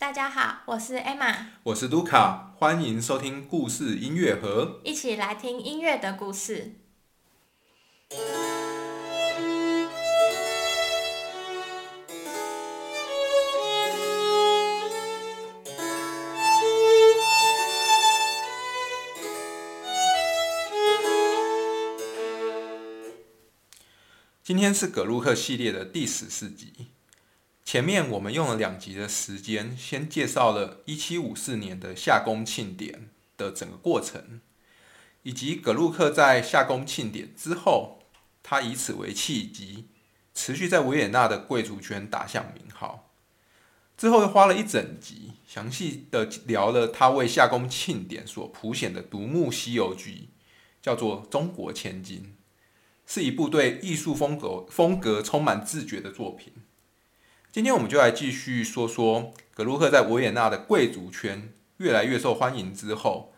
[0.00, 6.76] 大家好，我是 Emma，我是卢卡，欢迎收听故事音乐盒，一起来听音乐的故事。
[24.42, 26.86] 今天是葛鲁克系列的第十四集。
[27.72, 34.40] 前面我们用了两集的时间，先介绍了1754年的夏宫庆典的整个过程，
[35.22, 38.00] 以及葛鲁克在夏宫庆典之后，
[38.42, 39.86] 他以此为契机，
[40.34, 43.12] 持续在维也纳的贵族圈打响名号。
[43.96, 50.30] 之后又花了一整集，详细的聊了他为夏宫庆典所谱写的独幕西游剧，
[50.82, 52.18] 叫做《中国千金》，
[53.06, 56.52] 是一部对艺术风格风格充满自觉的作品。
[57.52, 63.32] 今天我们就来继续说说格鲁克在维也纳的贵族圈越来越受欢迎之后，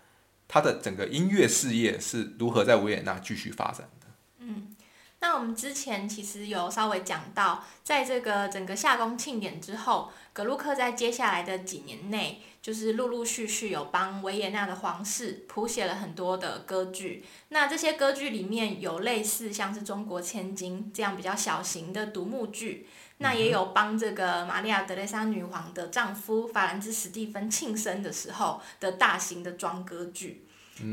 [0.46, 4.06] 他的整个音乐事业是如何在维也纳继续发展的。
[4.40, 4.76] 嗯，
[5.20, 17.24] 那我们之前其实有稍微讲到，在这个整个夏宫庆典之后，格鲁克在接下来的几年内，就是陆陆续续有帮维也纳的皇室谱写了很多的歌剧。
[17.48, 22.86] 那这些歌剧里面有类似像是《中国千金》这样比较小型的独幕剧。
[23.18, 30.46] 那也有帮这个玛利亚德蕾莎女皇的丈夫法兰兹史蒂芬庆生的时候的大型的装歌剧。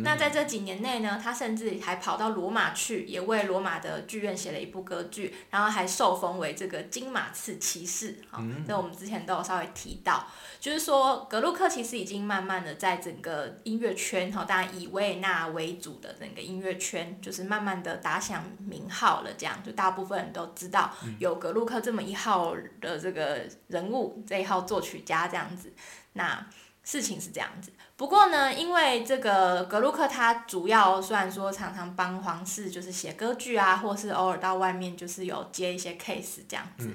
[0.03, 8.17] 那在这几年内呢，他甚至还跑到罗马去，也为罗马的剧院写了一部歌剧，然后还受封为这个金马刺骑士。
[8.29, 10.27] 好，那我们之前都有稍微提到，
[10.59, 19.33] 就是说格鲁克其实已经慢慢的在整个音乐圈，哈，当然以维也纳为主的整个音乐圈，就是慢慢的打响名号了。
[19.37, 25.73] 这样，就大部分人都知道有格鲁克这么一号的这个人物，这一号作曲家这样子。
[26.13, 26.47] 那
[26.83, 27.71] 事情是这样子。
[27.99, 36.89] 不过呢，因为这个格鲁克他主要虽然说常常帮皇室就是写歌剧啊，或是偶尔到外面就是有接一些 case 这样子，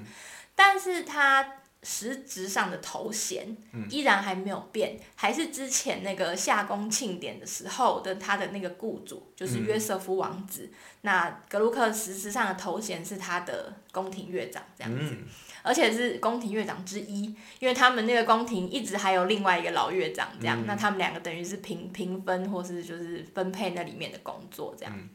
[0.55, 1.45] 但是他
[1.85, 3.55] 实质上的头衔
[3.89, 10.71] 依然还没有变，还是之前那个夏宫庆典的时候的他的那个雇主就是约瑟夫王子。
[11.01, 15.15] 那格鲁克实质上的头衔是他的宫廷乐长这样子。
[15.61, 17.23] 而且是宫廷乐长之一，
[17.59, 25.09] 因为他们那个宫廷一直还有另外一个老乐长，这样，那他们两个等于是平平分或是就是分配那里面的工作这样。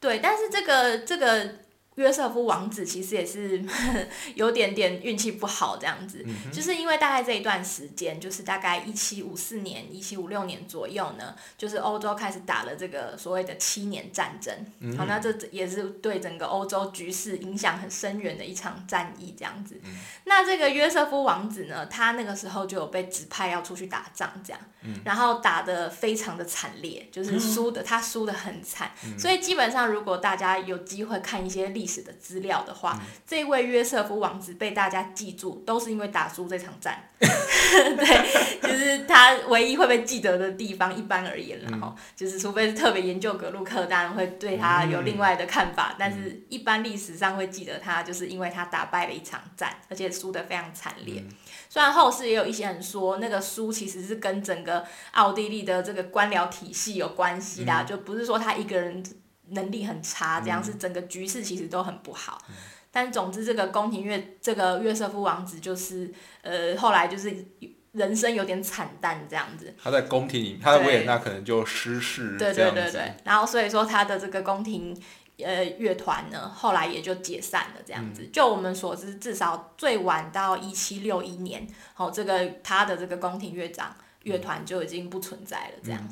[0.00, 1.63] 对，但是这个这个。
[1.96, 3.64] 约瑟夫王子其实也是
[4.34, 14.54] 有点点运气不好这样子，就是因为大概这一段时间，就是大概一七五四年、一七五六年左右呢，就是欧洲开始打了这个所谓的七年战争。
[14.96, 19.80] 好，那这也是对整个欧洲局势影响很深远的一场战役这样子。
[20.24, 24.60] 那这个约瑟夫王子呢，他那个时候就有被指派要出去打仗这样，
[25.04, 37.10] 然后打的非常的惨烈，就是输的 他输的很惨，所以基本上如果大家有机会看一些历历史的资料的话，这位约瑟夫王子被大家记住，都是因为打输这场战。
[37.20, 40.94] 对，就是他唯一会被记得的地方。
[40.96, 45.94] 一般而言，然后就是除非是特别研究格鲁克，当然会对他有另外的看法。
[45.98, 51.22] 但是，一般历史上会记得他，就是因为他打败了一场战，而且输得非常惨烈。
[51.68, 59.04] 虽然后世也有一些人说，那个输其实是跟整个奥地利的这个官僚体系有关系的，就不是说他一个人。
[59.48, 62.42] 能力很差，这样是整个局势其实都很不好。
[62.90, 66.12] 但总之，这个宫廷乐这个约瑟夫王子就是
[66.42, 67.44] 呃，后来就是
[67.90, 69.74] 人生有点惨淡这样子。
[69.82, 72.38] 他在宫廷里，他在维也纳可能就失势。
[72.38, 73.14] 对对对对。
[73.24, 74.96] 然后所以说他的这个宫廷
[75.38, 78.28] 呃乐团呢，后来也就解散了这样子。
[78.32, 86.08] 就我们所知，至少最晚到一七六一年，好，这个他的这个宫廷乐长乐团就已经不存在了这样。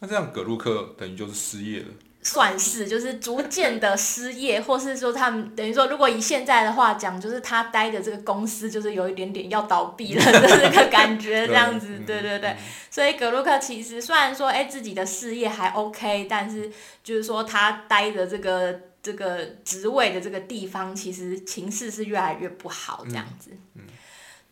[0.00, 1.88] 那这样葛鲁克等于就是失业了。
[2.26, 12.56] 算是就是逐渐的失业，或是说他们等于说，如果以现在的话讲，就是他待的这个公司就是有一点点要倒闭了的这个感觉，这样子，对对对。
[12.90, 16.68] 所以格鲁克其实虽然说，哎，自己的事业还 OK，但是
[17.04, 23.52] 就是说他待的这个这个职位的这个地方，其实情势是越来越不好，这样子。
[23.76, 23.82] 嗯，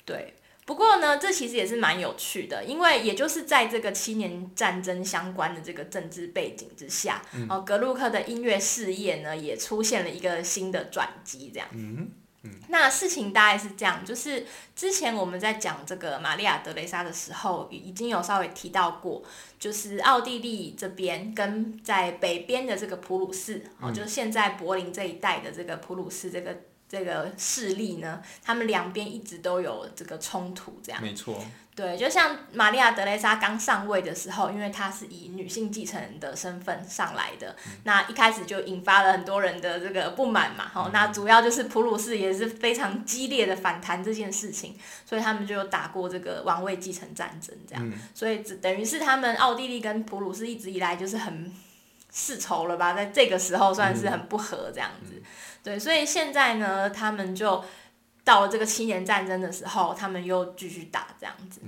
[0.04, 0.34] 对。
[0.66, 7.20] 不过呢，这其实也是蛮有趣的，因为也就是在这个七年战争相关的这个政治背景之下，
[7.50, 11.68] 哦，格鲁克的音乐事业呢也出现了一个新的转机，这样。
[11.72, 12.10] 嗯
[12.44, 12.50] 嗯。
[12.68, 19.22] 那事情大概是这样，就是之前我们在讲这个玛利亚德雷莎的时候，已经有稍微提到过，
[19.58, 26.56] 就是奥地利这边跟在北边的这个普鲁士，哦，就是现在柏林这一带的这个普鲁士这个。
[26.94, 31.02] 这个势力呢，他们两边一直都有这个冲突，这样。
[31.02, 31.44] 没错。
[31.76, 40.70] 对，就像玛利亚德雷莎刚上位的时候，因为她是以女性继承人的身份上来的，那一开始就引发了很多人的这个不满嘛。
[40.72, 47.92] 好，那主要就是普鲁士也是非常激烈的反弹这件事情，所以他们就有打过这个王位继承战争，这样。
[48.14, 51.52] 所以只等于是他们奥地利跟普鲁士一直以来就是很
[52.12, 55.20] 世仇了吧，在这个时候算是很不和这样子。
[55.64, 57.64] 对，所以现在呢，他们就。
[58.26, 61.60] 到了这个七年战争的时候，他们又继续打这样子。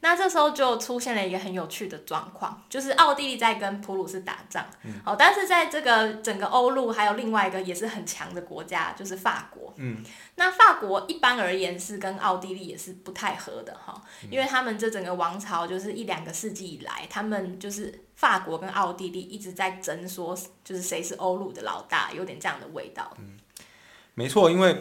[0.00, 4.66] 那这时候就出现了一个很有趣的状况，就是奥地利在跟普鲁士打仗。
[5.06, 9.72] 哦，但是在这个整个欧陆还有另外一个也是很强的国家，就是法国。
[9.76, 10.02] 嗯。
[10.34, 23.14] 那法国一般而言是跟奥地利也是不太合的哈，因为他们这整个王朝就是一两个世纪以来，他们就是法国跟奥地利一直在争，说就是谁是欧陆的老大，有点这样的味道。
[23.18, 23.38] 嗯，
[24.20, 24.76] 没错，因为。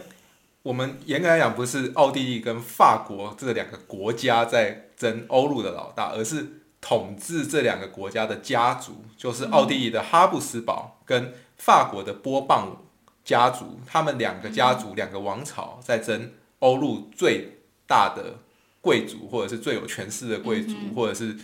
[0.62, 6.46] 我们严格来讲，不是奥地利跟法国这两个国家在争欧陆的老大，而是
[6.82, 12.84] 统治这两个国家的家族，就是奥地利的哈布斯堡跟法国的波旁
[13.24, 18.36] 家族，他们两个家族、两个王朝在争欧陆最大的
[18.82, 21.38] 贵族，或者是最有权势的贵族，或者是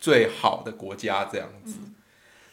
[0.00, 1.74] 最好的国家这样子，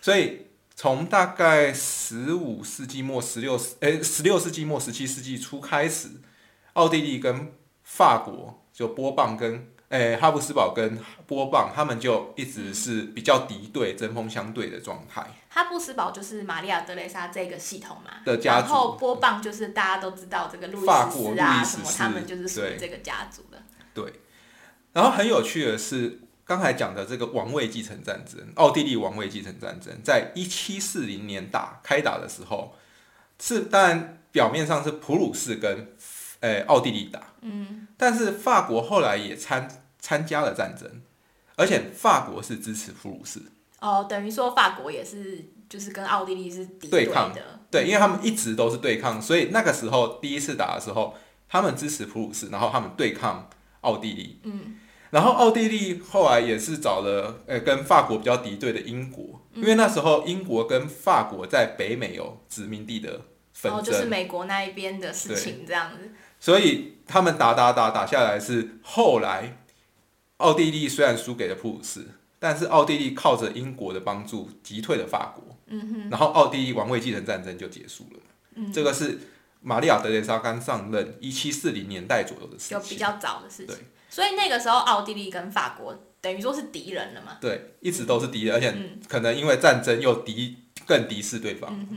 [0.01, 0.48] 所以。
[0.81, 6.07] 从大概十五世纪末、十六世诶十六世纪末、十七世纪初开始，
[6.71, 7.51] 奥地利跟
[7.83, 10.97] 法国就波旁跟诶哈布斯堡跟
[11.27, 15.27] 波旁，他们就一直是比较敌对、针锋相对的状态。
[15.49, 20.89] 哈布斯堡就是玛利亚德雷莎这个系统嘛，的家族，然后波旁就是大家都知道这个路易斯
[21.37, 23.61] 啊什么，他们就是属于这个家族的。
[23.93, 24.13] 对，
[24.93, 26.21] 然后很有趣的是。
[26.49, 32.73] 刚才讲的这个王位继承战争，奥地利王位继承战争，在一七四零年打开打的时候，
[33.39, 35.93] 是当然表面上是普鲁士跟
[36.39, 39.69] 诶奥地利打，嗯，但是法国后来也参
[39.99, 40.89] 参加了战争，
[41.55, 43.39] 而且法国是支持普鲁士。
[43.79, 51.15] 哦，等于说法国也是就是跟奥地利是对抗的，对，因为他们一直都是对抗，所以那个时候第一次打的时候，
[51.47, 53.47] 他们支持普鲁士，然后他们对抗
[53.81, 54.79] 奥地利，嗯。
[55.11, 63.21] 然后奥地利后来也是找了呃跟法国比较敌对的英国，因为那时候英国跟法国在北美有殖民地的
[63.53, 66.11] 纷争，就是美国那一边的事情这样子。
[66.39, 69.57] 所以他们打打打打下来是后来，
[70.37, 72.05] 奥地利虽然输给了普鲁士，
[72.37, 76.09] 但是奥地利靠着英国的帮助击退了法国，嗯哼。
[76.09, 78.19] 然后奥地利王位继承战争就结束了。
[78.55, 79.19] 嗯，这个是
[79.61, 83.75] 玛利亚德雷莎刚上任一七四零年代左右的事情，就比较早的事情。
[83.75, 83.75] 对。
[84.09, 87.37] 所以那个时候，奥地利跟法国等于说是敌人了嘛？
[87.39, 88.73] 对，一直都是敌人，而且
[89.07, 91.87] 可能因为战争又敌更敌视对方。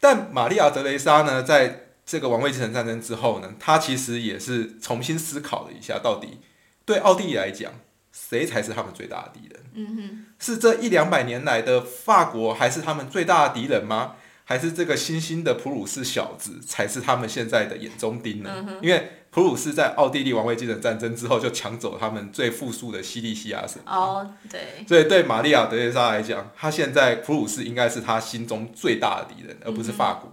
[0.00, 6.40] 但玛利亚德雷莎呢，在这个王位继承战争之后呢，他其实也是重新思考了一下，到底
[6.84, 7.72] 对奥地利来讲，
[8.10, 9.60] 谁才是他们最大的敌人？
[9.74, 14.16] 嗯哼，是这一两百年来的法国，还是他们最大的敌人吗？
[14.44, 18.78] 还是这个新兴的普鲁士小子才是他们现在的眼中钉呢？
[18.82, 23.82] 因为普鲁士在奥地利王位继承战争之后就抢走他们最富庶的西利西亚省。
[23.86, 24.84] 哦，对。
[24.86, 30.30] 所以对玛利亚德雷莎来讲，他现在普鲁士应该是他心中最大的敌人，而不是法国。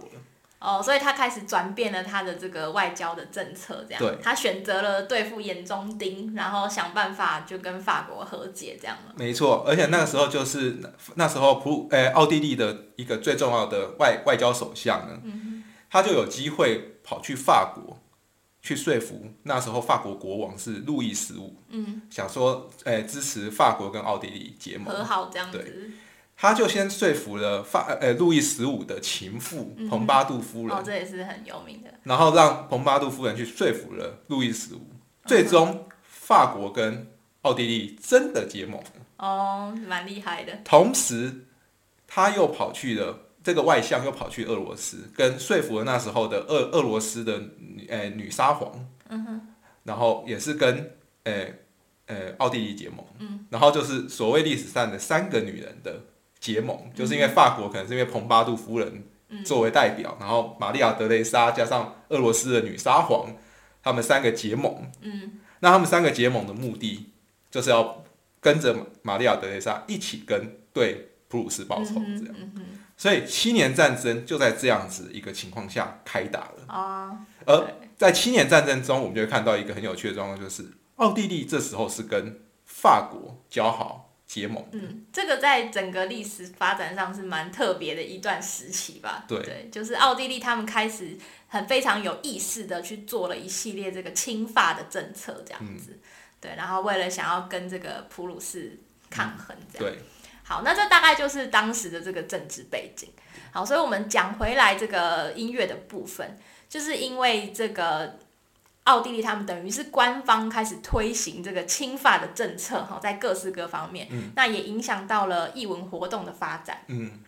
[0.58, 9.14] 哦，所以他开始转变了他的这个外交的政策，这样，他选择了对付眼中钉，然后想办法就跟法国和解，这样了。
[9.16, 10.76] 没错，而且那个时候就是
[11.14, 15.18] 那时候普诶奥地利的一个最重要的外外交首相呢，
[15.88, 17.96] 他就有机会跑去法国
[18.62, 25.90] 去说服那时候法国国王是路易十五，嗯，想说诶支持法国跟奥地利结盟和好这样子。
[26.36, 31.90] 他就先说服了法呃路易十五的情妇蓬巴杜夫人，哦，这也是很有名的。
[32.04, 34.80] 然后让蓬巴杜夫人去说服了路易十五，
[35.26, 37.06] 最终法国跟
[37.42, 38.82] 奥地利真的结盟。
[39.18, 40.58] 哦，蛮厉害的。
[40.64, 41.44] 同时，
[42.06, 47.40] 他又跑去了这个外相，又跑去俄罗斯，跟说服了那时候的俄俄罗斯的
[47.88, 48.72] 呃女沙皇。
[49.08, 49.40] 嗯哼。
[49.84, 50.92] 然后也是跟
[51.24, 51.46] 呃
[52.06, 53.04] 呃奥地利结盟。
[53.18, 53.46] 嗯。
[53.50, 56.00] 然后就是所谓历史上的三个女人的。
[56.40, 59.04] 结盟就是因为法国可能是因为蓬巴杜夫人
[59.44, 63.36] 作为代表，然后玛利亚德雷莎加上俄罗斯的女沙皇，
[63.82, 64.90] 他们三个结盟。
[65.02, 67.10] 嗯，那他们三个结盟的目的
[67.50, 68.02] 就是要
[68.40, 72.34] 跟着玛利亚德雷莎一起跟对普鲁士报仇，这样。
[73.00, 76.66] 所以七年战争就在这样子一个情况下开打了。
[76.66, 77.66] 啊，而
[77.96, 84.08] 在七年战争中，我们就会看到一个很有趣的状况，就是奥地利这时候是跟法国交好。
[84.26, 84.64] 结盟。
[84.70, 89.24] 嗯，这个在整个历史发展上是蛮特别的一段时期吧。
[89.26, 95.98] 对就是奥地利他们开始很非常有意识的去做了一系列这个亲法的政策，这样子。
[96.40, 98.78] 对，然后为了想要跟这个普鲁士
[99.10, 99.92] 抗衡，这样。
[99.92, 100.00] 对，
[100.50, 103.08] 好，那这大概就是当时的这个政治背景。
[103.52, 106.36] 好，所以我们讲回来这个音乐的部分，
[106.68, 108.18] 就是因为这个
[108.82, 116.82] 奥地利他们等于是官方开始推行这个亲法的政策，哈，在各式各方面，那也影响到了艺文活动的发展。
[116.88, 117.20] 嗯，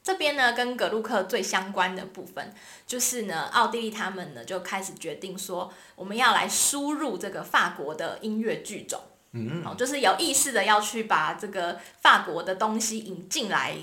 [0.00, 2.54] 这边呢，跟格鲁克最相关的部分，
[2.86, 9.00] 就是呢，奥地利他们呢就开始决定说，我们要来输入这个法国的音乐剧种。
[9.34, 13.76] 嗯，哦，就是有意识的要去把这个法国的东西引进来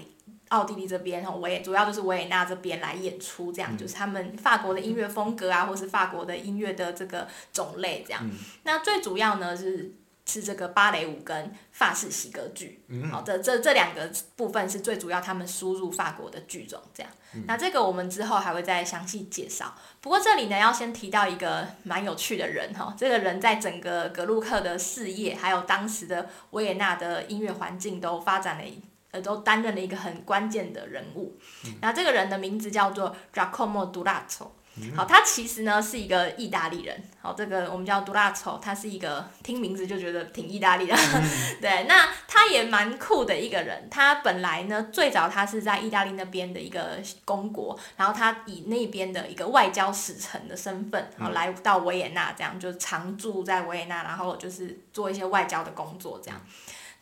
[0.47, 8.29] 奥地利这边，哦，维主要就是维也纳这边来演出，这样、就是他们法国的音乐风格啊，或是法国的音乐的这个种类这样。
[8.63, 9.93] 那最主要呢是
[10.31, 17.11] 是这个芭蕾舞跟法式喜歌剧，好、这这这两个部分是最主要他们输入法国的剧种这样。
[17.45, 19.75] 那这个我们之后还会再详细介绍。
[19.99, 31.37] 不过这里呢，要先提到一个蛮有趣的人哈，这个人在整个格鲁克的事业，还有当时的维也纳的音乐环境都发展了一，呃，都担任了一个很关键的人物。
[31.81, 34.47] 那这个人的名字叫做 Giacomo Durazzo。
[34.95, 37.03] 好，他其实呢是一个意大利人。
[37.21, 40.95] 好，这个我们叫 Durazzo，他是一个听名字就觉得挺意大利的。
[41.61, 43.87] 对，那他也蛮酷的一个人。
[43.91, 56.41] 他本来呢，最早他是在意大利那边的一个公国，然后他以那边的一个外交使臣的身份，然后来到维也纳，这样就常住在维也纳，然后就是做一些外交的工作这样。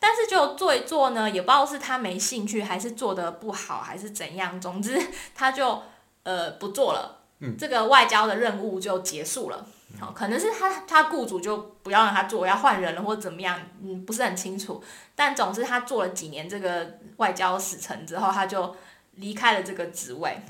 [0.00, 4.60] 但是就做一做呢，也不知道是他没兴趣，还是做的不好，还是怎样。
[4.60, 5.00] 总之，
[5.34, 5.82] 他就
[6.24, 7.19] 呃不做了。
[7.58, 9.66] 这个外交的任务就结束了。
[9.98, 14.82] 好，可能是他他雇主就不要让他做，要换人了或者怎么样，嗯，不是很清楚。
[15.16, 18.76] 但总之他做了几年这个外交使臣之后，他就
[19.16, 20.40] 离开了这个职位。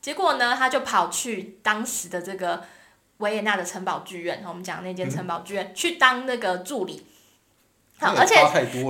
[0.00, 2.64] 结果呢，他就跑去当时的这个
[3.18, 7.06] 维也纳的城堡剧院，我们讲那间城堡剧院、去当那个助理。
[8.00, 8.34] 好，而且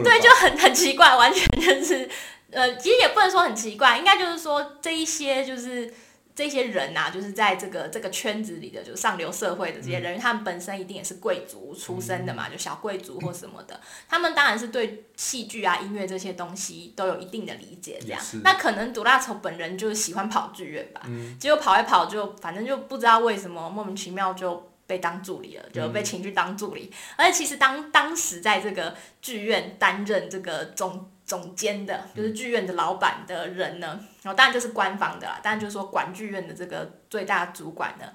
[0.02, 2.08] 对，就很很奇怪，完全就是
[2.50, 5.92] 呃，其实也不能说很奇怪，应该就是说这一些就是。
[6.40, 13.78] 这些人呐、就是在这个这个圈子里的，就是上流社会的这些人，他们本身一定也是贵族出身的嘛，就小贵族或什么的，
[14.08, 17.98] 他们当然是对戏剧啊、音乐这些东西都有一定的理解。
[18.00, 21.02] 这样，那可能杜拉丑本人就是喜欢跑剧院吧，
[21.38, 26.90] 结果跑一跑就反正就不知道为什么莫名其妙就被当助理了，就被请去当助理。
[27.16, 38.06] 而且其实当当时在这个剧院担任这个总总监的，就是剧院的老板的人呢，然后当然就是官方的啦，当然就是说管剧院的这个最大主管呢，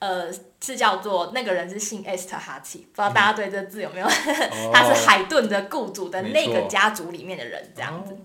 [0.00, 0.28] 呃，
[0.60, 4.06] 是叫做那个人是姓 Esther 哈奇，不知道大家对这个字有没有？
[4.74, 8.12] 他是海顿的雇主的那个家族里面的人，这样子。
[8.12, 8.16] 哦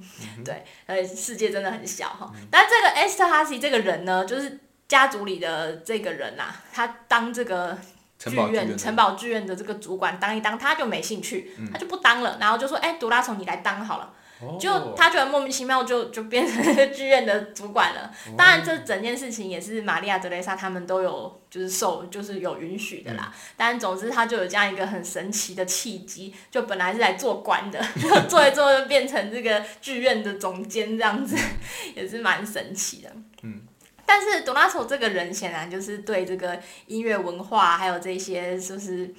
[0.43, 2.31] 对，呃，世界真的很小哈。
[2.49, 7.77] 但这个 Esther 哈奇这个人呢，就是家族里的这个人呐、他当这个
[8.17, 14.13] 剧院城堡剧院的这个主管当一当，他就没兴趣，他就不当了，然后就说：“哎、杜拉虫你来当好了。”
[14.59, 18.09] 就哦他觉得莫名其妙就 就变成那个剧院的主管了。
[18.37, 23.33] 当然，这整件事情也是玛利亚·德雷莎他们都有就是受就是有允许的啦。
[23.57, 27.83] 但总之，他就有这样一个很神奇的契机，就本来是来做官的，
[28.29, 31.35] 做一做就变成这个剧院的总监这样子，
[31.95, 33.11] 也是蛮神奇的。
[33.43, 33.61] 嗯。
[34.05, 39.13] 但是多拉索这个人显然就是对这个音乐文化还有这些就是。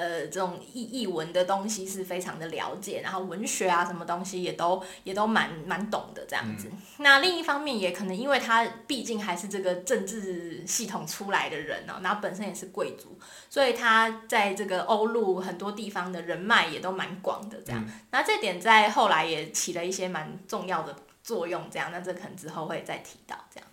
[0.00, 6.70] 呃，这种译译文的东西是非常的了解，然后文学啊，什么东西也都也都蛮蛮懂的这样子。
[6.96, 13.18] 那另一方面，也可能因为他毕竟还是这个政治系统出来的人哦，然后本身也是贵族，
[13.50, 17.84] 所以他在这个欧陆很多地方的人脉也都蛮广的这样。
[18.10, 21.90] 那这点在后来也起了一些蛮重要的作用，这样。
[21.92, 23.69] 那这可能之后会再提到这样。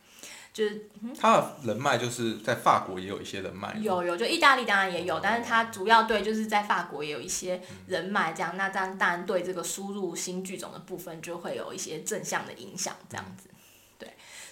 [0.57, 13.53] 就是他的人脉就是在法国也有一些人脉，有有，就意大利当然也有，但是他主要对就是在法国也有一些人脉，这样，那当然当然对这个输入新剧种的部分就会有一些正向的影响，这样子，对，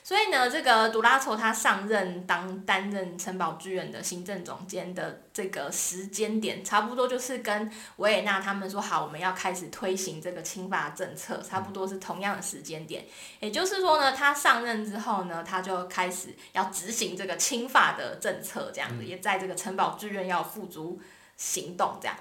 [0.06, 13.04] 所以呢，这个杜拉筹他上任当担任城堡剧院的行政总监的这个时间点，差不多就是跟维也纳他们说好，我们要开始推行这个侵法政策，差不多是同样的时间点。
[13.40, 21.02] 也就是说呢，他上任之后呢，他就开始要执行这个侵法的政策，这样子，也在这个城堡剧院要付诸
[21.36, 22.16] 行动，这样。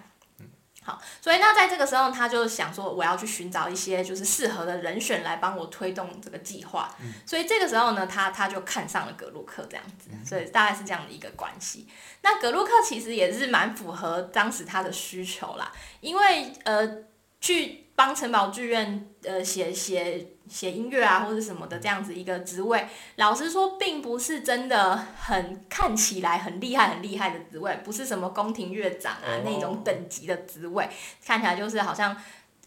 [0.84, 6.94] 好，所以那在这个时候，他就想说，我要去寻找一些就是适合的人选来帮我推动这个计划。
[7.26, 11.88] 所以这个时候呢，他他就看上了格鲁克这样子，所以大概是这样的一个关系。
[12.22, 17.04] 那格鲁克其实也是蛮符合当时他的需求啦，因为呃。
[17.40, 30.88] 去帮城堡剧院呃写写写音乐啊，或者什么的这样子一个职位，老实说，并不是真的很看起来很厉害很厉害的职位，不是什么宫廷乐长啊那种等级的职位，
[31.24, 32.16] 看起来就是好像。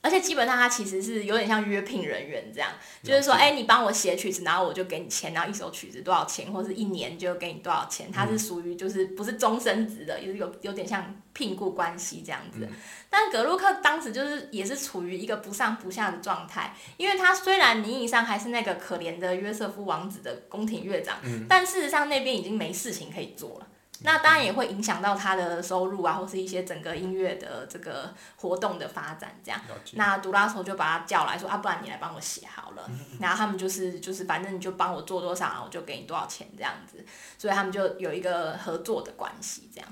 [0.02, 2.70] 而且基本上他其实是有点像约聘人员这样，
[3.04, 8.12] 就是说，哎，你帮我写曲子，然后我就给你钱，然后一首曲子多少钱，或者是一年就给你多少钱。
[8.12, 12.68] 他是属于就是不是终身职的，也是有有点像聘雇关系这样子。
[13.10, 21.18] 但格鲁克当时就是也是处于一个不上不下的状态，因为他虽然名义上还是那个可怜的约瑟夫王子的宫廷乐长，
[21.50, 23.68] 但事实上那边已经没事情可以做了。
[24.04, 29.60] 那当然也会影响到他的收入啊，或是一些整个音乐的这个活动的发展这样。
[29.94, 32.90] 那杜拉索就把他叫来说啊，不然你来帮我写好了。
[33.20, 37.04] 然后他们就是就是反正你就帮我做多少，我就给你多少钱这样子。
[37.38, 39.90] 所以他们就有一个合作的关系这样。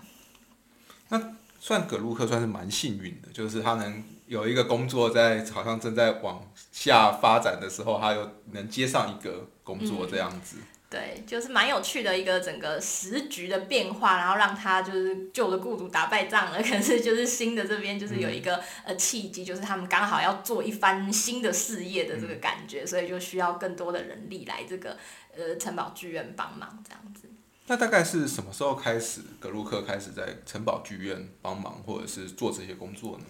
[1.09, 10.57] 那算葛鲁克算是蛮幸运的，就是他能有一个工作在好像正在往下发展的时候，他又能接上一个工作这样子。
[10.95, 24.95] 对，就是蛮有趣的一个整个时局的变化，然后让他就是旧的雇主打败仗了， 可是就是新的这边就是有一个呃契机，就是他们刚好要做一番新的事业的这个感觉，所以就需要更多的人力来这个
[25.35, 27.29] 呃城堡剧院帮忙这样子。
[27.67, 33.25] 那大概是什么时候开始格鲁克开始在城堡剧院帮忙或者是做这些工作呢？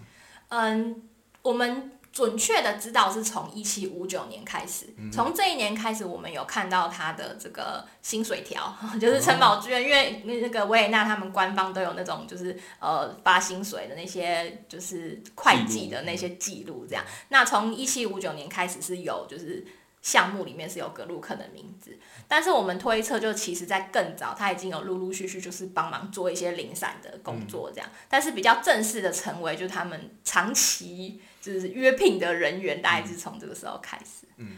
[0.50, 1.02] 嗯，
[1.42, 1.95] 我们。
[2.16, 17.04] 准确的知道是从一七五九年开始，从这一年开始，我们有看到他的这个薪水条， 就是城堡剧院，因为那个维也纳他们官方都有那种就是呃发薪水的那些就是会计的那些记录，这样。
[17.28, 19.66] 那从一七五九年开始是有就是
[20.00, 31.20] 项目里面是有格鲁克的名字，但是我们推测就其实在更早他已经有陆陆续续就是帮忙做一些零散的工作这样，但是比较正式的成为就是他们长期。
[31.52, 34.26] 就是约聘的人员，大概是从这个时候开始。
[34.36, 34.56] 嗯，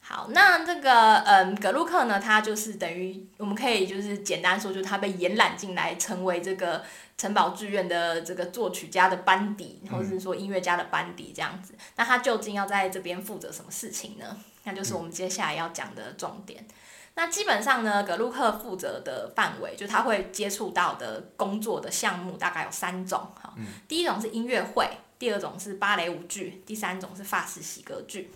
[0.00, 6.82] 好，那这个嗯，格鲁克呢，他就是等于我们可以就是简单说，就是他被延揽进来，成为这个
[7.18, 11.74] 城堡剧院的这个作曲家的班底，或者是说音乐家的班底这样子。
[11.96, 14.38] 那他究竟要在这边负责什么事情呢？
[14.64, 16.66] 那就是我们接下来要讲的重点。
[17.14, 23.20] 那基本上呢，格鲁克负责的范围，就他会接触到的工作的项目大概有三种。
[23.38, 23.52] 哈，
[23.86, 24.88] 第一种是音乐会。
[25.22, 28.32] 第二种是芭蕾舞剧，第三种是法式喜歌剧。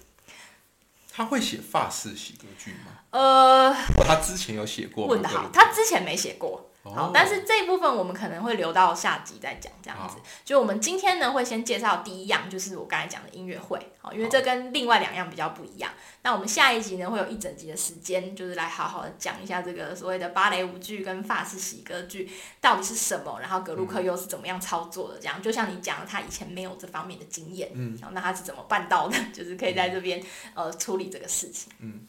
[1.11, 2.93] 他会写法式喜歌剧吗？
[3.11, 5.09] 呃，他之前有写过。
[5.09, 6.71] 问的好，他之前没写过。
[6.95, 10.17] 好，但是这一部分我们可能会留到下集再讲，这样子。
[10.45, 15.91] 就我们今天呢，会先介绍第一样，就是我刚才讲的音乐会，好，因为这跟另外两样比较不一样。
[16.23, 25.41] 那我们下一集呢，会有一整集的时间，就是来好好的讲一下这个所谓的芭蕾舞剧跟法式喜歌剧到底是什么，然后格鲁克又是怎么样操作的，这样。
[25.41, 29.17] 就像你讲，他以前没有这方面的经验，嗯，那他是怎么办到的？
[29.33, 30.23] 就是可以在这边
[30.55, 32.07] 呃处理这个事情，嗯。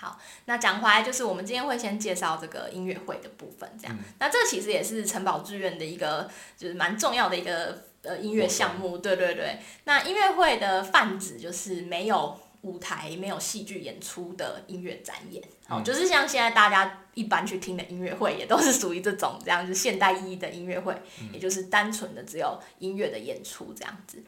[0.00, 3.98] 好，那讲回来就是我们今天会先介绍这个音乐会的部分，这样。
[4.20, 9.58] 那这其实也是城堡剧院的一个就是蛮重要的一个呃音乐项目，对对对。
[9.84, 20.94] 那音乐会的泛指就是没有舞台、没有戏剧演出的音乐展演，好，就是像现在大家一般去听的音乐会，也都是属于这种这样子现代意义的音乐会，
[21.32, 24.22] 也就是单纯的只有音乐的演出这样子。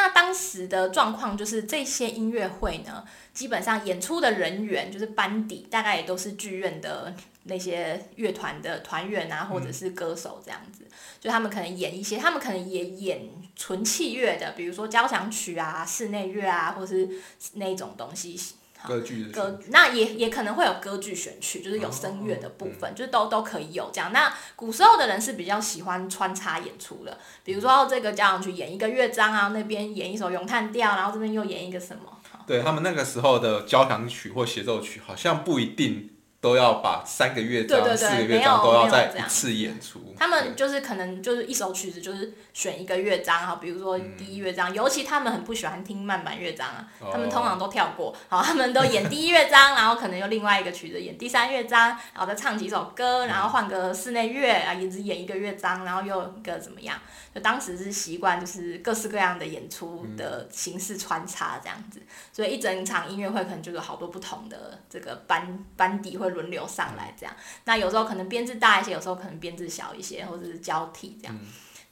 [0.00, 10.84] 那当时的状况就是这些音乐会呢，基本上演出的人员就是班底，大概也都是剧院的那些乐团的团员啊，或者是歌手这样子。
[11.18, 17.08] 就他们可能演一些，他们可能也演纯器乐的，比如说交响曲啊、室内乐啊，或是
[17.54, 18.38] 那种东西。
[18.86, 24.12] 歌剧歌那也也可能会有歌剧选曲，就是有声乐的部分，就是都都可以有这样。
[24.12, 32.02] 那古时候的人是比较喜欢穿插演出的，比如说这个交响曲演一个乐章啊，那边演一首咏叹调，然后这边又演一个什么。
[32.46, 36.10] 对他们那个时候的交响曲或协奏曲，好像不一定。
[36.40, 40.14] 都要把三个乐章、四个乐章都要在一次演出。
[40.16, 56.96] 他们就是可能就是一首曲子，就是选一个乐章哈，比如说第一乐章，尤其他们很不喜欢听慢板乐章啊，他们通常都跳过，好，他们都演第一乐章， 然后可能又另外一个曲子演第三乐章，然后再唱几首歌，然后换个室内乐啊，一直演一个乐章，然后又一个怎么样？
[57.34, 62.00] 就当时是习惯就是各式各样的演出的形式穿插这样子，
[62.32, 66.27] 所以一整场音乐会可能就有好多不同的这个班班底会。
[66.30, 71.38] 轮流上来这样，那有时候可能编制大一些，有时候可能编制小一些，或者是交替这样。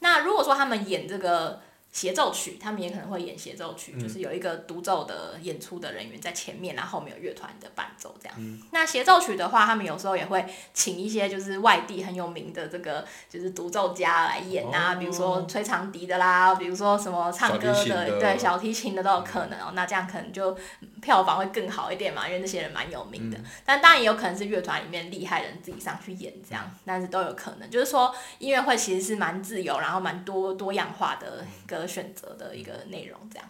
[0.01, 1.61] 那如果说他们演这个
[1.97, 8.37] 协奏曲，他们也可能会演协奏曲，就是有一个独奏的演出的人员在前面，然后后面有乐团的伴奏这样。
[8.71, 19.73] 那协奏曲的话，他们有时候也会请一些就是外地很有名的这个就是独奏家来演啊，比如说吹长笛的啦，比如说什么唱歌的，对小提琴的都有可能哦。
[19.73, 20.55] 那这样可能就
[21.01, 23.39] 票房会更好一点嘛，因为那些人蛮有名的。
[23.65, 27.71] 但当然也有可能是乐团里面厉害人自己上去演这样，但是都有可能。
[27.71, 31.86] 就是说音乐会其实是蛮自由，然后蛮多多样化的一个。
[31.87, 33.49] 选择的一个内容，这样。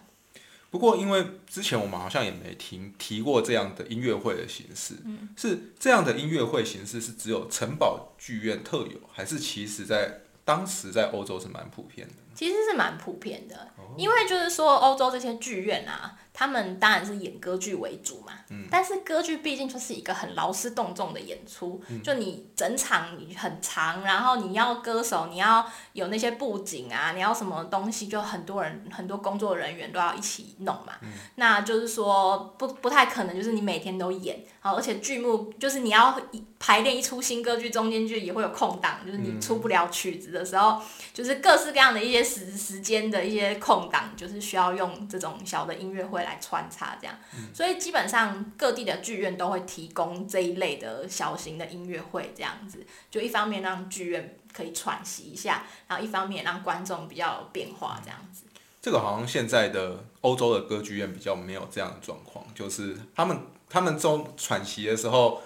[0.69, 12.13] 不过，因为之前我们好像也没提提过这样的音乐会的形式，嗯，是这样的音乐会形式是只有城堡剧院特有，还是其实在当时在欧洲是蛮普遍的？
[12.35, 16.19] 其实是蛮普遍的，因为就是说欧洲这些剧院啊。
[16.39, 18.31] 他们当然是演歌剧为主嘛，
[18.69, 30.93] 但是歌剧毕竟就是一个很劳师动众的演出，就你整场你很长，然后你要歌手，你要有那些布景啊，你要什么东西，就很多人很多工作人员都要一起弄嘛。
[31.37, 36.21] 那就是说不不太可能，就是你每天都演，好，而且剧目就是你要
[36.59, 40.79] 排练一出新歌剧，中间就也会有空档，就是你出不了曲子的时候，
[41.15, 46.26] 就是各式各样的一些时时间的一些空档，就是需要用这种小的音乐会。
[46.27, 47.15] 来穿插这样，
[47.53, 58.43] 所以基本上各地的剧院都会提供这一类的小型的音乐会，这样子就一方面让剧院可以喘息一下，然后一方面让观众比较有变化这样子。
[58.81, 65.41] 这个好像现在的欧洲的歌剧院比较没有这样的状况，就是他们他们中喘息的时候，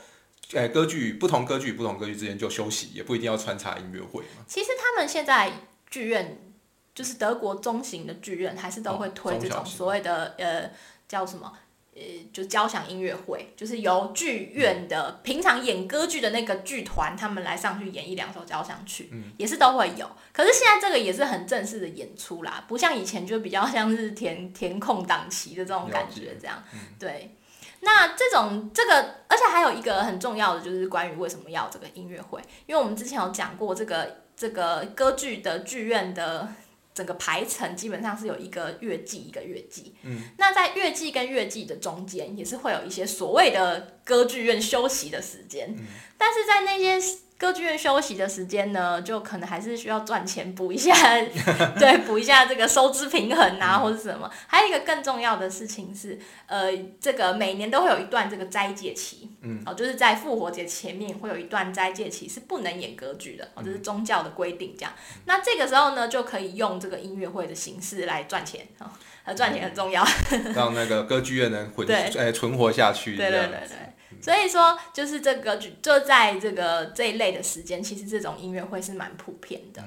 [0.53, 4.43] 哎，歌剧不同歌剧不同歌剧之间就休息，也不一定要穿插音乐会嘛。
[4.47, 5.51] 其实他们现在
[5.89, 6.47] 剧院。
[6.93, 10.69] 就是德国中型的剧院，还是都会推这种所谓的呃
[11.07, 11.53] 叫什么
[11.95, 12.01] 呃
[12.33, 20.09] 就交响音乐会，就是由剧院的平常演歌剧的那个剧团，他们来上去演一两首交响曲，也是都会有。
[20.33, 26.61] 可是现在这个也是很正式的演出啦，不像以前就比较像是填填空档期的这种感觉这样。
[26.99, 27.35] 对，
[27.79, 36.53] 那这种这个，而且还有一个很重要的就是关于为什么要这个音乐会，因为我们之前有讲过这个这个歌剧的剧院的。
[36.93, 45.75] 整个排程基本上是有一个月季一个月季，嗯，那在月季跟月季的中间也是会有一些所谓的歌剧院休息的时间，
[46.17, 47.17] 但是在那些。
[47.41, 50.93] 歌剧院休息的时间呢，就可能还是需要赚钱补一下，
[51.79, 54.29] 对，补一下这个收支平衡啊，或者什么。
[54.45, 64.93] 还有一个更重要的事情是，呃，这个每年都会有一段这个斋戒期，嗯，哦，就是在复活节前面会有一段斋戒期是不能演歌剧的，哦，这是宗教的规定，这样。
[65.25, 68.85] 那这个时候呢，就可以用这个音乐会的形式来赚钱，哦，
[69.33, 70.05] 赚钱很重要，
[70.53, 73.77] 让那个歌剧院能混， 哎，存活下去，对对对对。
[74.21, 79.83] 所以说，就是这个就在这个这一类的时间，其实这种音乐会是蛮普遍的。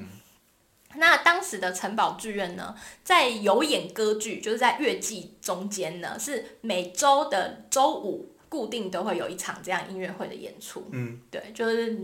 [0.97, 10.88] 那当时的城堡剧院呢，在有演歌剧，就是在月季中间呢，是每周的周五固定都会有一场这样音乐会的演出。
[10.92, 11.99] 嗯，对，就是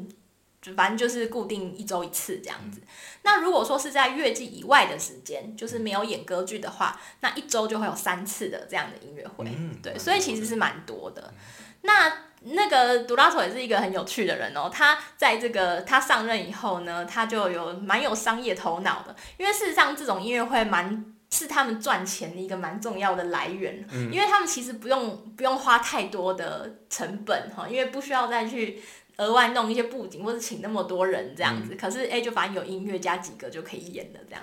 [0.60, 2.80] 就反正就是固定一周一次这样子。
[3.22, 9.46] 那如果说是在月季以外的时间，就是没有演歌剧的话，那一周就会有三次的这样的音乐会。
[9.80, 11.32] 对，所以其实是蛮多的。
[11.82, 12.12] 那
[12.42, 24.10] 那个杜拉索也是一个很有趣的人哦，他在这个他上任以后呢，他就有蛮有商业头脑的，因为事实上这种音乐会蛮是他们赚钱的一个蛮重要的来源，嗯。
[24.10, 28.82] 因为他们其实不用不用花太多的成本哈，因为不需要再去
[29.18, 34.42] 额外弄一些布景或者请那么多人这样子，可是哎就反正有音乐家几个就可以演的这样，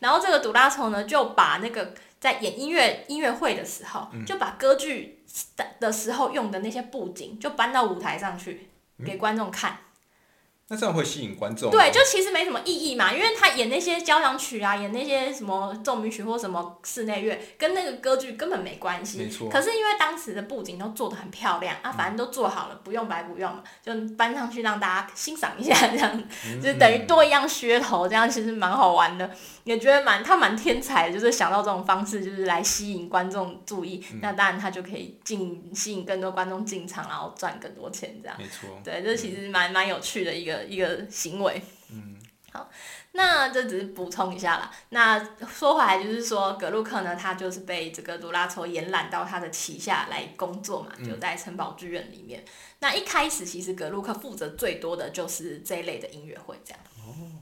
[0.00, 5.15] 然后这个杜拉索呢就把那个在演音乐音乐会的时候就把歌剧。
[5.56, 8.70] 的的时候用的那些布景就搬到舞台上去
[9.04, 9.78] 给观众看，
[10.68, 11.70] 那这样会吸引观众？
[11.70, 19.18] 对，就其实没什么意义嘛，因为他演那些交响曲啊，演那些什么奏鸣曲或什么室内乐，跟那个歌剧根本没关系。
[19.18, 19.48] 没错。
[19.48, 26.24] 可是因为当时的布景都做的很漂亮啊，反正都做好了，不用白不用嘛，就搬上去让大家欣赏一下，这样
[26.62, 29.30] 就等于多一样噱头，这样其实蛮好玩的。
[29.66, 34.00] 也觉得蛮他蛮天才的，就是想到这种方式，就是来吸引观众注意。
[34.22, 38.36] 那当然他就可以进吸引更多观众进场，然后赚更多钱这样。
[38.38, 38.68] 没错。
[38.84, 41.60] 对，这其实蛮蛮有趣的一个一个行为。
[41.90, 42.14] 嗯。
[42.52, 42.70] 好，
[43.12, 44.70] 那这只是补充一下啦。
[44.90, 52.42] 那说回来就是说，格鲁克呢，他就是被这个杜拉抽延揽到他的旗下来工作嘛，就在城堡剧院里面。
[52.78, 56.80] 那一开始其实格鲁克负责最多的就是这一类的音乐会这样。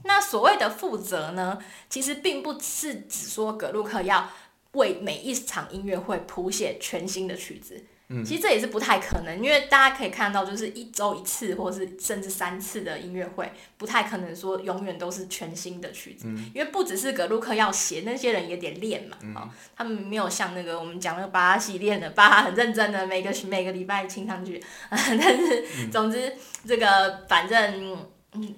[0.05, 1.57] 那所谓的负责呢，
[1.89, 4.29] 其实并不是只说格鲁克要
[4.73, 7.83] 为每一场音乐会谱写全新的曲子，
[8.23, 16.27] 其实这也是不太可能，因为大家可以看到，就是一周一次，或是甚至三次的音乐会，不太可能说永远都是全新的曲子。
[16.53, 19.17] 因为不只是格鲁克要写，那些人也得练嘛。
[19.35, 24.61] 哦，他们没有像那个我们讲那个巴西练的，巴哈很认真的每个每个礼拜听上去。
[24.91, 26.31] 但是总之，
[26.67, 27.97] 这个反正
[28.33, 28.55] 嗯。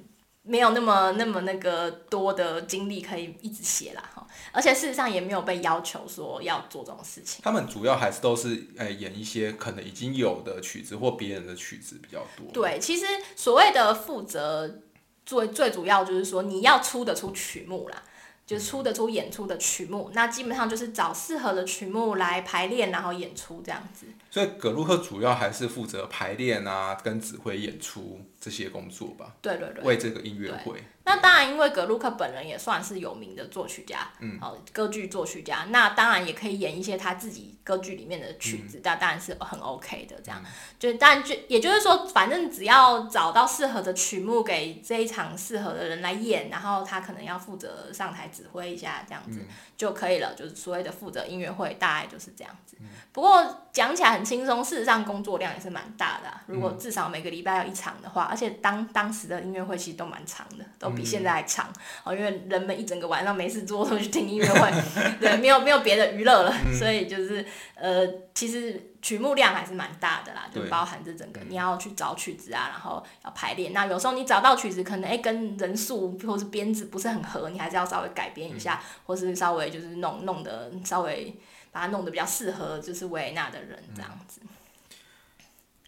[0.47, 7.41] 没有那么那么那个多的精力可以一直写啦哈，而且事实上也没有被要求说要做这种事情。
[7.43, 12.47] 他们主要还是都是诶演一些可能已经有的曲子或别人的曲子比较多。
[12.53, 13.05] 对，其实
[13.35, 14.79] 所谓的负责
[15.25, 18.01] 最最主要就是说你要出得出曲目啦。
[18.47, 24.05] 就出得出演出的曲目，那基本上就是找适合的曲目来排练，然后演出这样子。
[24.31, 29.35] 所以葛鲁克主要还是负责排练啊，跟指挥演出这些工作吧。
[29.41, 29.83] 对对对。
[29.83, 30.83] 为这个音乐会。
[31.03, 40.17] 那当然，因为格鲁克本人也算是有名的作曲家，嗯，哦，歌剧作曲家，那当然也可以演一些他自己歌剧里面的曲子，那当然是很 OK 的。
[40.21, 40.43] 这样，
[40.77, 49.39] 就但就也就是说，反正只要找到适合的曲目给这一场适合的人来演，然后他可能要负责上台指挥一下，这样子
[49.77, 50.35] 就可以了。
[50.35, 52.75] 就是所谓的负责音乐会，大概就是这样子。
[53.13, 56.29] 不过讲起来很轻松，事实上工作量也是蛮大的。
[56.47, 60.97] 如果至少每个礼拜要一场的话，而且当当时的音乐会其实都蛮长的，都。
[60.97, 61.71] 比现在还长
[62.03, 64.83] 哦，因为人们一整个晚上没事做都去听音乐会，
[65.21, 73.73] 对，没有没有别的娱乐了， 所以就是呃，其实曲目量还是蛮大的啦，就包含这整个你要去找曲子啊，然后要排练。
[73.73, 81.39] 那有时候你找到曲子，可能哎跟人数或是编制不是很合，你还是要稍微改编一下，或是稍微就是弄弄的稍微
[81.71, 84.41] 把它弄得比较适合就是维也纳的人这样子。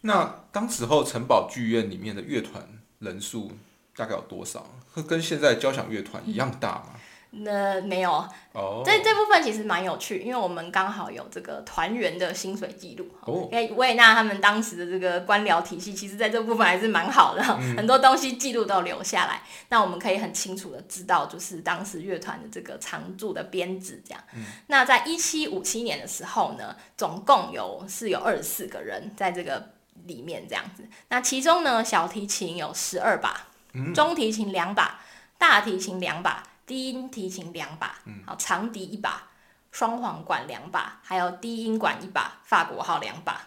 [0.02, 2.62] 那当时候城堡剧院里面的乐团
[2.98, 3.52] 人数。
[3.96, 4.64] 大概有多少？
[4.94, 6.92] 会跟现在交响乐团一样大吗？
[7.32, 8.10] 那没有。
[8.52, 8.82] 哦。
[8.82, 13.06] 这这部分其实蛮有趣，因为我们刚好有这个团员的薪水记录。
[13.26, 13.46] 哦。
[13.52, 17.42] 因为维也纳他们当时的这个官僚体系，其实在这部分还是蛮好的，
[17.76, 19.42] 很多东西记录都留下来。
[19.68, 24.24] 那我们可以很清楚的知道，就是当时乐团的这个常驻的编制这样。
[24.34, 24.44] 嗯。
[24.68, 29.72] 那在一七五七年的时候呢，总共有是有二十四个人在这个
[30.06, 30.84] 里面这样子。
[31.08, 33.46] 那其中呢，小提琴有十二把。
[33.94, 35.00] 中提琴两把，
[35.38, 37.94] 大提琴两把，低音提琴两把，
[38.26, 39.28] 好，长笛一把，
[39.70, 43.46] 双簧管两把，还有低音管一把，法国号两把。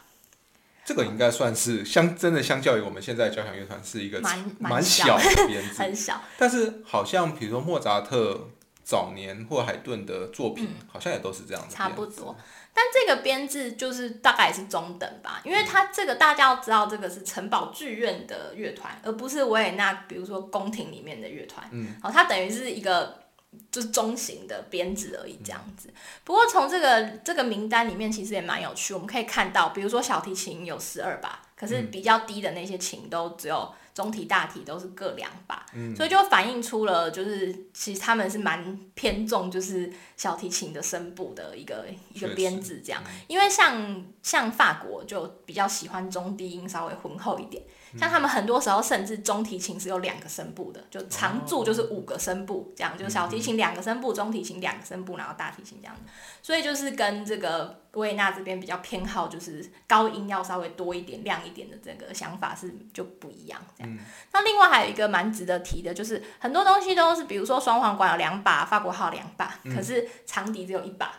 [0.86, 6.22] 这个应该算是相真的相较于我们现在交响乐团是一个蛮蛮小的 编制，很小。
[6.38, 8.50] 但是好像比如说莫扎特
[8.82, 12.34] 早年或海顿的作品，好像也都是这样的，差不多。
[12.74, 21.68] 但这个编制就是大概也是中等吧，因为它这个大家要知道，这个是城堡剧院的乐团，而不是维也纳，比如说宫廷里面的乐团。
[21.72, 23.24] 嗯，好，它等于是一个
[23.72, 25.94] 就是中型的编制而已，这样子。
[26.24, 33.74] 不过从这个这个名单里面，其实也蛮有趣，我们可以看到，比如说小提琴有十二把，可是比较低的那些琴都只有。
[33.94, 47.62] 中提、大提都是各两把，所以就反映出了，就是其实他们是蛮偏重就是小提琴的声部的一个一个编制这样，因为像像法国就比较喜欢中低音稍微浑厚一点。
[47.96, 55.96] 像他们很多时候甚至中提琴是有两个声部的，就长柱就是五个声部，这样就小提琴两个声部，中提琴两个声部，然后大提琴这样
[56.42, 63.62] 所以就是跟这个维也纳这边比较偏好，就是高音要稍微多一点、亮一点的这个想法是就不一样。
[63.78, 63.98] 这样，
[64.32, 71.14] 那另外还有一个蛮值得提的，就是很多东西都是，比如说双簧管有两把，法国号两把，可是长笛只有一把。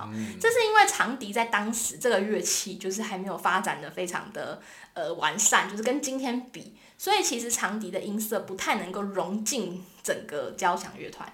[0.00, 0.08] 好，
[0.40, 4.62] 这是因为长笛在当时这个乐器就是还没有发展的非常的
[4.94, 11.30] 呃完善，就是跟今天比，所以其实长笛的音色不太能够融进整个交响乐团。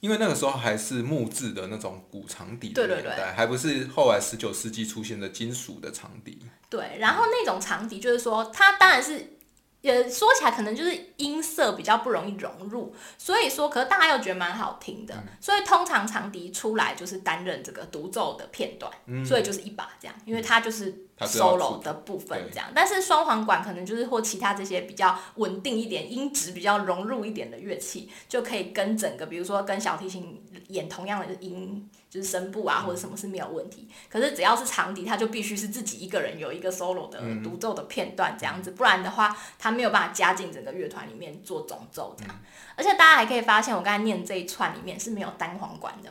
[0.00, 6.38] 因为那个时候还是木质的那种古长笛的年代，还不是后来十九世纪出现的金属的长笛。
[6.70, 9.35] 对，然后那种长笛就是说，它当然是。
[9.82, 18.92] 也说起来可能就是音色比较不容易融入，所以说，可是大家又觉得蛮好听的，所以通常长笛出来就是担任这个独奏的片段，
[19.24, 22.68] 所以就是一把这样，因为它就是 solo 的部分这样。
[22.74, 31.88] 但是双簧管可能就是或其他这些比较稳定一点、音质比较融入一点的乐器，就可以跟整个，比如说跟小提琴演同样的音。
[32.16, 33.86] 就是声部啊，或者什么是没有问题。
[34.08, 42.34] 可是只要是长笛，它就必须是自己一个人有一个 solo 的独奏的片段这样子，不然的话，它没有办法加进整个乐团里面做总奏这样。
[42.74, 46.10] 而且大家还可以发现，我刚才念这一串里面是没有单簧管的，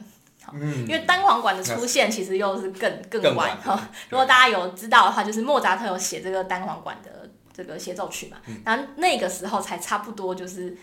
[0.86, 3.89] 因为单簧管的出现其实又是更更晚哈。
[4.10, 10.78] 如果大家有知道的话，就是莫扎特有写这个单簧管的这个协奏曲嘛，然后那个时候才差不多就是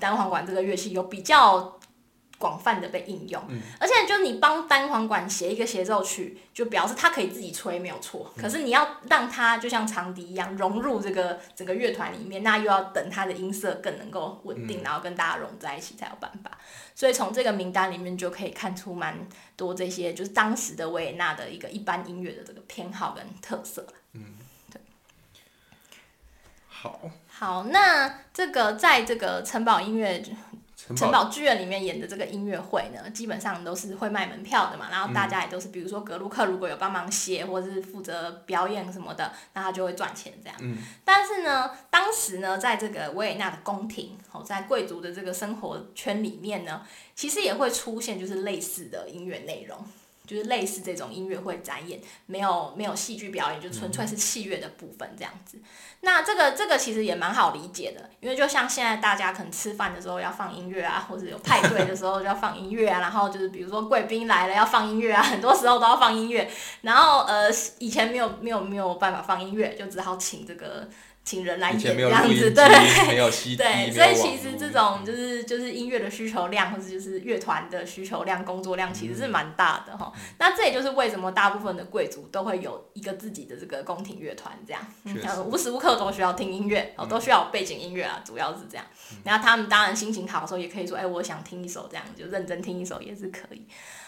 [0.00, 1.78] 单簧管这个乐器有比较。
[2.42, 3.60] 广泛的被应用，嗯。
[3.78, 8.42] 而且就你帮单簧管写一个协奏曲，就表示它可以自己吹没有错，嗯。
[8.42, 16.50] 可是你要让它就像长笛一样融入这个整个乐团里面，那又要等它的音色更能够稳定，然后跟大家融在一起才有办法。
[16.94, 19.16] 所以从这个名单里面就可以看出蛮
[19.56, 23.86] 多这些，就是当时的维也纳的一个一般音乐的这个偏好跟特色。
[24.12, 24.34] 嗯，
[24.70, 24.80] 对。
[26.68, 30.22] 好，好，那这个在这个城堡音乐
[30.86, 40.56] 城城堡剧院里面演的这个音乐会呢，基本上都是会卖门票的嘛，然后大嗯家也都是，比如说格鲁克如果有帮忙写或者是负责表演什么的，那他就会赚钱这样。
[40.60, 46.82] 嗯但是呢，当时呢，在这个维也纳的宫廷，哦，在贵族的这个生活圈里面呢，
[47.14, 49.78] 其实也会出现就是类似的音乐内容。
[50.26, 55.58] 就是类似这种音乐会展演，没有没有戏剧表演，就纯粹是器乐的部分这样子。
[56.00, 66.50] 那这个这个其实也蛮好理解的，因为就像现在大家可能吃饭的时候要放音乐啊，或者有派对的时候就要放音乐啊，然后就是比如说贵宾来了要放音乐啊，很多时候都要放音乐。
[66.80, 70.88] 然后呃，以前没有没有没有办法放音乐，就只好请这个
[71.24, 72.64] 请人来演这样子，对。
[73.08, 80.12] 没有 CD，对，所以其实这种就是就是音乐的需求量，或者就是乐团的需求量、工作量，其实是蛮大的哈。
[80.38, 84.84] 那这也就是为什么大部分的贵族都会有一个自己的这个宫廷乐团，这样，
[85.46, 88.84] 无时无刻都需要听音乐，哦，都需要背景音乐啊，主要是这样。
[89.24, 93.66] 然后他们当然心情好的时候，也可以说，哎，我想听一首这样，就认真听一首也是可以。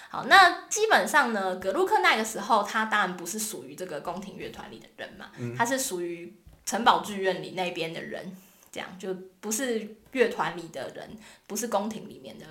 [0.09, 6.33] 好，那基本上呢，格鲁克那个时候，他当然不是属于这个宫廷乐团里的人嘛，他是属于
[6.64, 8.37] 城堡剧院里那边的人，
[8.72, 12.46] 这样就不是乐团里的人，不是宫廷里面的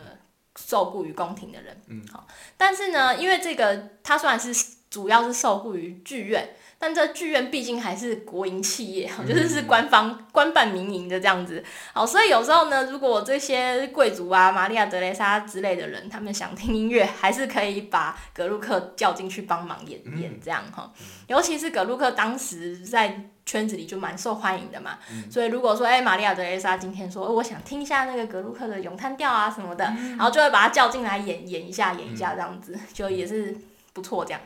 [0.55, 1.81] 受雇于宫廷的人。
[1.87, 11.63] 嗯，好，但是呢，因为这个他虽然是主要是受雇于剧院，但这剧院毕竟还是国营企业，就是是官方官办民营的这样子。
[11.93, 20.91] 好，所以有时候呢，如果这些贵族啊、玛利亚德雷莎之类的人，他们想听音乐，还是可以把格鲁克叫进去帮忙演演这样哈。
[21.27, 24.99] 尤其是格鲁克当时在圈子里就蛮受欢迎的嘛，
[25.31, 33.55] 所以如果说哎，玛利亚德雷莎今天说、哦我想听一下那个格鲁克的咏叹调啊什么的，然后就会把他叫进来演演一下演一下这样子，就也是
[33.93, 34.41] 不错这样。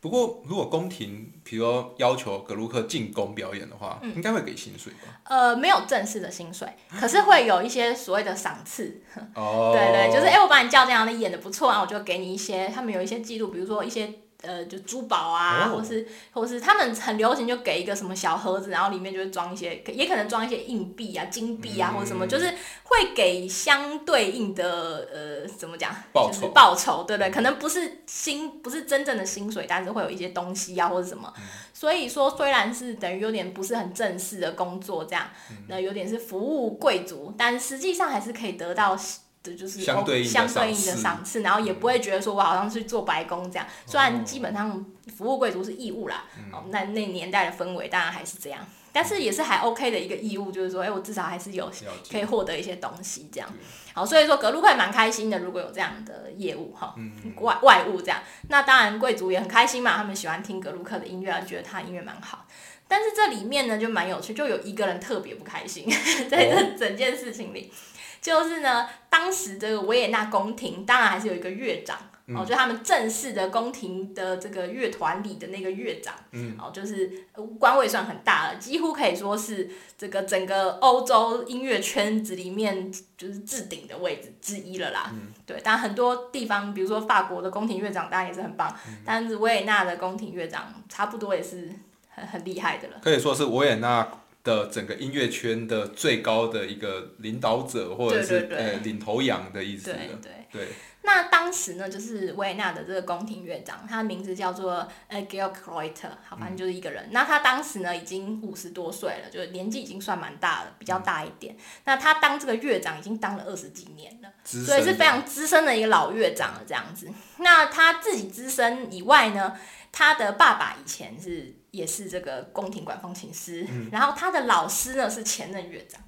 [0.00, 4.14] 不过，如果宫廷，比如说要求格鲁克进宫表演的话，嗯。
[4.16, 5.20] 应该会给薪水吧？
[5.24, 6.66] 呃，没有正式的薪水，
[6.98, 9.02] 可是会有一些所谓的赏赐，
[9.34, 14.10] 哦， 对对，就是哎、我把你叫这样，你演的不错啊，我就给你一些，他们有一些记录，比如说一些
[14.42, 15.76] 呃，就珠宝啊，哦。
[15.76, 22.46] 或是或是他们很流行，就给一个什么小盒子，然后里面就会装一些，也可能装一些硬币啊、金币啊，嗯或者什么，就是
[22.84, 27.28] 会给相对应的呃，怎么讲，就是报酬对不，对？
[27.28, 31.32] 对，可能不是薪，不是真正的薪水，但是会有一些东西啊，或者什么。
[31.36, 31.42] 嗯。
[31.72, 35.56] 所以说，虽然是等于有点不是很正式的工作这样，嗯。
[35.68, 38.96] 那有点是服务贵族，但实际上还是可以得到
[39.42, 43.66] 的就是相对应的相对应的赏赐，然后也不会觉得说我好像是做白工这样。
[43.86, 44.02] 虽哦。
[44.02, 44.84] 然基本上
[45.16, 46.52] 服务贵族是义务啦，嗯。
[46.52, 48.60] 哦，那那年代的氛围当然还是这样，
[48.92, 51.70] 但是也是还 OK 的一个义务，就是说，哎、我至少还是有
[52.10, 53.48] 可以，获得一些东西这样。
[53.92, 62.46] 好，所以说格鲁克也蛮开心的，如果有这样的业务哈，嗯，外外务这样，那当然贵族也很开心嘛，他们喜欢听格鲁克的音乐，觉得他音乐蛮好。
[62.86, 65.88] 但是这里面呢就蛮有趣，就有一个人特别不开心，
[66.28, 67.72] 在这整件事情里，
[68.20, 71.98] 就是呢，当时这个维也纳宫廷当然还是有一个乐长。
[72.32, 85.10] 哦，就他们正式的宫廷的这个乐团里的那个乐长，嗯，哦，就是呃官位算很大了，几乎可以说是这个整个欧洲音乐圈子里面就是置顶的位置之一了啦。
[85.12, 91.68] 嗯对，但很多地方，比如说法国的宫廷乐长当然也是很棒，嗯但是维也纳的宫廷乐长差不多也是
[92.10, 93.00] 很很厉害的了。
[93.02, 94.08] 可以说是维也纳
[94.42, 100.18] 的整个音乐圈的最高的一个领导者，或者是呃领头羊的意思对了。
[100.22, 100.32] 对。
[100.52, 100.66] 对，
[101.02, 107.06] 那当时呢，就是维也纳的这个宫廷乐长，他的名字叫做呃 Georg Reuter，好，反正就是一个人。
[107.12, 111.56] 那他当时呢已经五十多岁了，就是年纪已经算蛮大了，比较大一点。
[111.84, 114.28] 那他当这个乐长已经当了二十几年了。
[114.44, 117.08] 所以是非常资深的一个老乐长了，这样子。
[117.36, 119.56] 那他自己资深以外呢，
[119.92, 126.00] 他的爸爸以前是也是这个宫廷管风琴师，然后他的老师呢是前任乐长。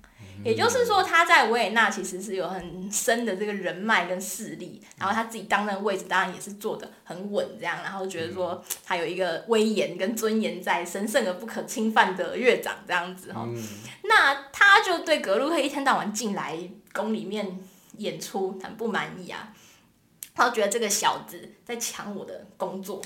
[0.45, 13.45] 也就是说，他在维也纳其实是有很深的这个人脉跟势力，然后他自己当那个位置，当然也是做的很稳，这样，然后觉得说他有一个威严跟尊严在，神圣而不可侵犯的乐长这样子哈。
[13.47, 13.63] 嗯，
[14.05, 16.59] 那他就对格鲁克一天到晚进来
[16.93, 17.61] 宫里面
[17.99, 19.53] 演出很不满意啊，
[20.35, 23.01] 他觉得这个小子在抢我的工作。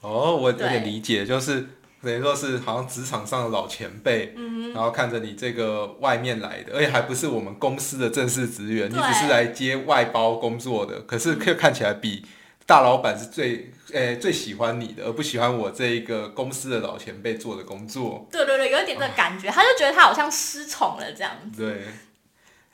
[0.00, 1.66] 哦，我有点理解，就是
[2.00, 12.24] 等于说是好像职场上的老前辈，嗯然后看着你这个外面来的，而且还不是我们公司的正式职员，你只是来接外包工作的，可是却看起来比
[12.66, 18.28] 大老板是最诶、最喜欢你的，而不喜欢我这一个公司的老前辈做的工作。
[18.30, 21.62] 对对对，有一点这个感觉，他就觉得他好像失宠了这样子。
[21.62, 21.84] 对，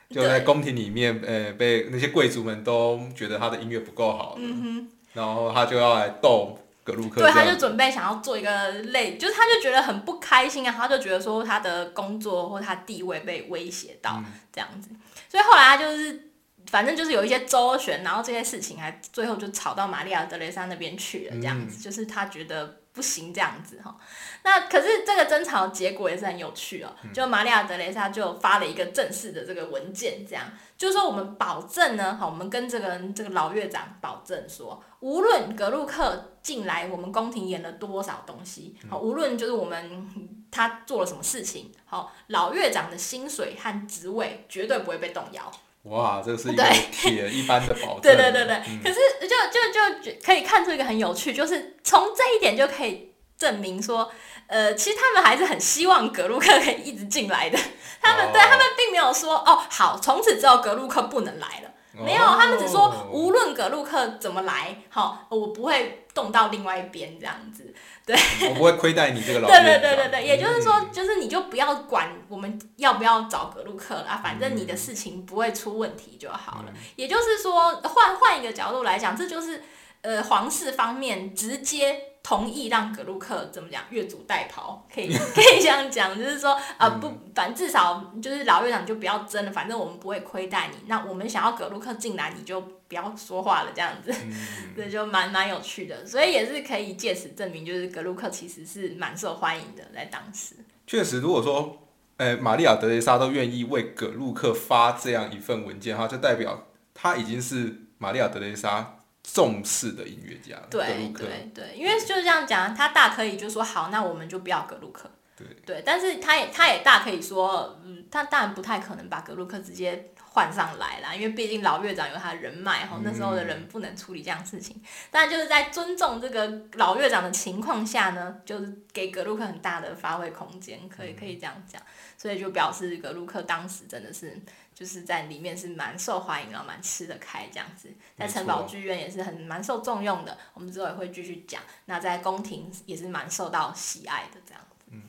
[0.09, 7.53] 就在宫廷里面，呃，被那些贵族们都觉得他的音乐不够好，嗯然后他就要来逗格鲁哼，对，他就。
[7.59, 14.89] 准备想要做一个类，就是他就觉得很不开心啊，他就觉得说他的工作或他地位被威胁到嗯这样子，
[15.27, 16.31] 所以后来他就是。
[16.71, 23.95] 反正就是有一些周旋，然后这些事情还最后就吵到玛利亚德雷莎那边去了，这样子，就是他觉得不行这样子哈。
[24.43, 30.45] 那可是这个争吵结果也是很有趣哦，就玛利亚德雷莎就发了一个正式的这个文件，这样
[30.77, 45.51] 就是说我们保证呢，好，我们跟这个这个老乐长保证说，无论格鲁克进来我们宫廷演了多少东西，好，无论就是我们他做了什么事情，好，老乐长的薪水和职位绝对不会被动摇。
[45.85, 48.01] 哇，这是一个铁一般的保证。
[48.03, 54.11] 对对对对，嗯可是就就就可以看出一个很有趣，就是从这一点就可以证明说，
[54.47, 57.59] 呃，其实他们还是很希望格鲁克可以一直进来的。
[58.01, 61.71] 他们、哦对他们并没有说哦，好，从此之后格鲁克不能来了。
[62.03, 67.71] 没有，他们只说哦无论格鲁克怎么来，好，我不会动到另外一边这样子。
[68.05, 68.15] 对
[68.49, 76.73] 我不会亏待你这个老对对对对对，也就是说嗯，就是你就不要管我们要不要找格鲁克了啊，反正你的事情不会出问题就好了。
[76.95, 79.63] 也就是说，换换一个角度来讲，这就是
[80.01, 90.75] 呃皇室方面直接同意让格鲁克怎么讲越俎代庖，可以 可以这样讲，就是说啊、不，反正至少就是老院长就不要争了，反正我们不会亏待你。
[90.87, 94.11] 那我们想要格鲁克进来，你就不要说话了，这样子。
[94.75, 100.55] 这就蛮蛮有趣的，所以也是可以借此证明，就是格鲁克其实是蛮受欢迎的，在当时。
[100.87, 101.77] 确实，如果说，
[102.17, 106.65] 呃，玛利亚德雷莎都愿意为葛鲁克发这样一份文件，哈，就代表
[106.95, 108.94] 他已经是玛利亚德雷莎
[109.33, 115.09] 重视的音乐家对对对，因为就是这样讲，他大可以就说好，那我们就不要格鲁克。
[115.35, 115.47] 对。
[115.65, 124.81] 对，但是他也他也大可以说，嗯，他当然不太可能把格鲁克直接换上来啦，因为毕竟老乐长有他的人脉哈，那时候的人不能处理这样事情。
[125.11, 131.81] 但就是在尊重这个老乐长的情况下呢，就是给格鲁克很大的发挥空间，可以可以这样讲，
[132.17, 134.39] 所以就表示格鲁克当时真的是
[134.75, 141.61] 就是在里面是蛮受欢迎，然后蛮吃得开这样子，在城堡剧院也是很蛮受重用的，我们之后也会继续讲。
[141.85, 144.85] 那在宫廷也是蛮受到喜爱的这样子。
[144.91, 145.01] 嗯。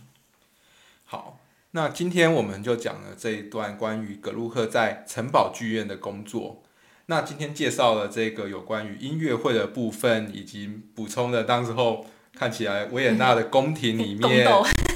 [1.05, 1.41] 好，
[1.73, 6.62] 那今天我们就讲了这一段关于格鲁克在城堡剧院的工作。
[7.09, 12.07] 那今天介绍了这个有关于音乐会的部分，以及补充了当时候
[12.39, 14.47] 看起来维也纳的宫廷里面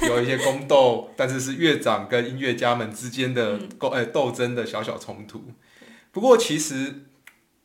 [0.02, 5.42] 有一些宫斗， 但是是乐长跟音乐家们之间的嗯斗呃斗争的小小冲突。
[6.12, 7.06] 不过其实，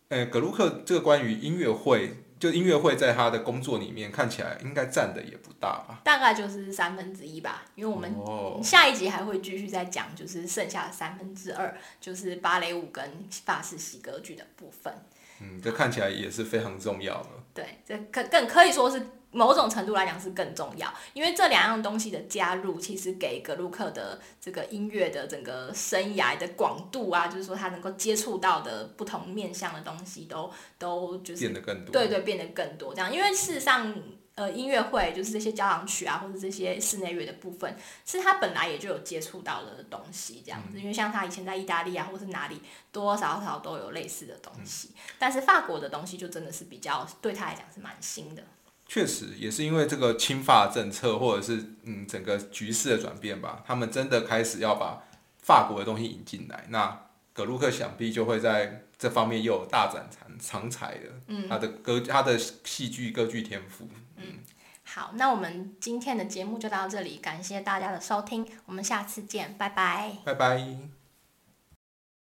[0.07, 5.99] 呃，格鲁克这个关于音乐会，就音乐会在他的工作里面看起来应该占的也不大吧？
[6.03, 13.03] 大概就是三分之一吧，因为我们哦，下一集还会继续再讲，就是剩下的三分之二，就是芭蕾舞跟
[13.45, 14.93] 法式喜歌剧的部分。
[15.41, 17.29] 嗯，这看起来也是非常重要的。
[17.53, 19.05] 对，这可更可以说是
[19.35, 31.91] 某种程度来讲是更重要，因为这两样东西的加入，其实给格鲁克的这个音乐的整个生涯的广度啊，就是说他能够接触到的不同面向的东西都都就是变得更多。
[31.91, 33.13] 对对，变得更多这样。
[33.13, 33.93] 因为事实上，
[34.35, 37.75] 呃，音乐会就是这些交响曲啊，或者这些室内乐的部分，
[38.05, 40.79] 是他本来也就有接触到的东西，这样子。
[40.79, 42.61] 因为像他以前在意大利啊，或是哪里，
[42.93, 44.91] 多多少少都有类似的东西。
[45.19, 48.41] 但是法国的东西就真的是比较对他来讲是蛮新的。
[48.87, 55.03] 确实也是因为这个亲法政策，或者是嗯整个局势的转变吧，他们真的开始要把
[55.41, 56.65] 法国的东西引进来。
[56.69, 63.89] 那格鲁克想必就会在这方面又有大展长长才的，嗯，他的歌他的戏剧歌剧天赋。
[64.17, 64.39] 嗯
[64.87, 70.17] 好，那我们今天的节目就到这里，感谢大家的收听，我们下次见，拜拜。
[70.23, 70.94] 拜拜。